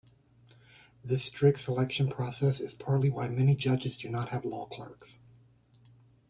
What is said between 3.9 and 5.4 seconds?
do not have law clerks.